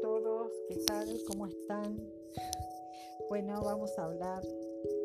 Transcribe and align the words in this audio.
todos, 0.00 0.50
¿qué 0.68 0.76
tal? 0.86 1.08
¿Cómo 1.26 1.46
están? 1.46 2.00
Bueno, 3.28 3.60
vamos 3.62 3.98
a 3.98 4.04
hablar, 4.04 4.42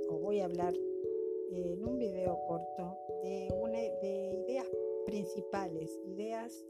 o 0.09 0.19
voy 0.19 0.39
a 0.39 0.45
hablar 0.45 0.73
eh, 0.73 1.73
en 1.73 1.85
un 1.85 1.97
video 1.97 2.39
corto 2.47 2.97
de, 3.21 3.53
una, 3.59 3.77
de 3.77 4.45
ideas 4.47 4.67
principales, 5.05 5.99
ideas 6.05 6.63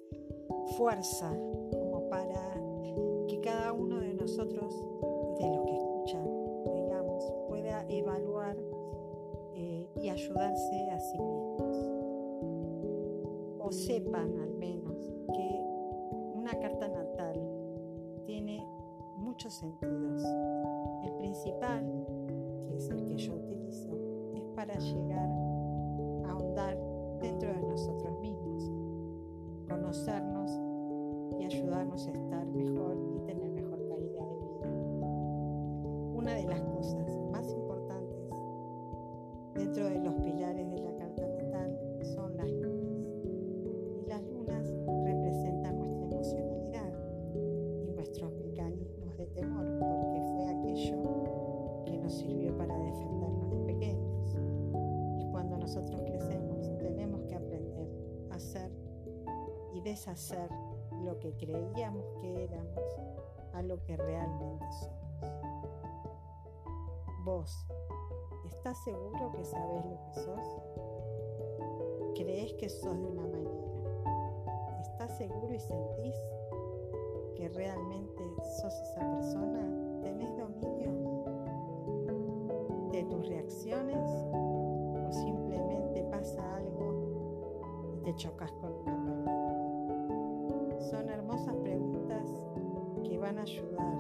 fuerza, 0.76 1.32
como 1.72 2.10
para 2.10 2.54
que 3.28 3.40
cada 3.42 3.74
uno 3.74 4.00
de 4.00 4.14
nosotros, 4.14 4.74
de 5.40 5.48
los 5.48 5.66
que 5.66 5.76
escuchan, 5.76 6.28
digamos, 6.74 7.32
pueda 7.48 7.86
evaluar 7.90 8.58
eh, 9.56 9.88
y 9.98 10.10
ayudarse 10.10 10.90
a 10.90 11.00
sí 11.00 11.20
mismos, 11.20 11.78
o 13.60 13.72
sepan 13.72 14.40
al 14.40 14.54
menos 14.56 14.75
muchos 19.46 19.60
sentidos 19.60 20.24
principal, 21.20 21.86
que 22.68 22.78
es 22.78 22.90
el 22.90 23.06
que 23.06 23.16
yo 23.16 23.36
utilizo, 23.36 23.92
es 24.34 24.44
para 24.56 24.74
llegar 24.74 25.30
a 26.26 26.32
ahondar 26.32 26.76
dentro 27.22 27.54
de 27.54 27.62
nosotros 27.62 28.20
mismos, 28.22 28.72
conocernos 29.70 30.52
y 31.40 31.46
ayudarnos 31.46 32.08
a 32.08 32.12
estar 32.12 32.48
mejor 32.48 32.98
y 33.16 33.20
tener 33.20 33.52
mejor 33.52 33.88
calidad 33.88 34.28
de 34.28 34.36
vida. 34.36 34.68
Una 36.16 36.34
de 36.34 36.46
las 36.46 36.62
cosas 36.64 37.16
más 37.32 37.48
importantes 37.52 38.32
dentro 39.54 39.90
de 39.90 40.00
los 40.00 40.16
pilares 40.16 40.72
de 40.72 40.80
la 40.80 40.85
deshacer 59.86 60.50
lo 61.04 61.20
que 61.20 61.32
creíamos 61.38 62.04
que 62.20 62.44
éramos 62.44 62.84
a 63.54 63.62
lo 63.62 63.82
que 63.84 63.96
realmente 63.96 64.66
somos. 64.72 64.96
Vos, 67.24 67.68
¿estás 68.48 68.84
seguro 68.84 69.32
que 69.32 69.46
sabes 69.46 69.86
lo 69.86 70.02
que 70.02 70.14
sos? 70.16 70.62
¿Crees 72.16 72.54
que 72.54 72.68
sos 72.68 73.00
de 73.00 73.08
una 73.08 73.28
manera? 73.28 74.82
¿Estás 74.82 75.18
seguro 75.18 75.54
y 75.54 75.60
sentís 75.60 76.16
que 77.36 77.48
realmente 77.50 78.24
sos 78.60 78.74
esa 78.74 79.02
persona? 79.12 80.02
¿Tenés 80.02 80.36
dominio 80.36 80.94
de 82.92 83.04
tus 83.04 83.28
reacciones 83.28 84.10
o 84.34 85.12
simplemente 85.12 86.02
pasa 86.06 86.56
algo 86.56 87.94
y 87.94 88.04
te 88.04 88.16
chocas 88.16 88.52
con? 88.54 88.95
Son 90.90 91.10
hermosas 91.10 91.56
preguntas 91.64 92.30
que 93.04 93.18
van 93.18 93.40
a 93.40 93.42
ayudar 93.42 93.98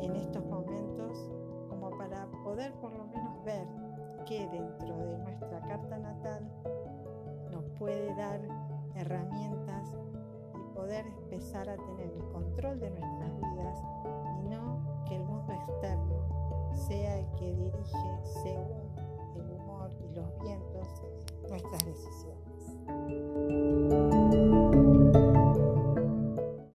en 0.00 0.16
estos 0.16 0.42
momentos 0.46 1.30
como 1.68 1.90
para 1.98 2.26
poder 2.42 2.72
por 2.80 2.92
lo 2.96 3.04
menos 3.04 3.44
ver 3.44 3.66
que 4.26 4.48
dentro 4.48 4.96
de 5.04 5.18
nuestra 5.18 5.60
carta 5.60 5.98
natal 5.98 6.50
nos 7.52 7.68
puede 7.78 8.14
dar 8.14 8.40
herramientas 8.94 9.92
y 10.54 10.74
poder 10.74 11.06
empezar 11.06 11.68
a 11.68 11.76
tener 11.76 12.10
el 12.10 12.24
control 12.32 12.80
de 12.80 12.88
nuestras 12.88 13.36
vidas 13.38 13.67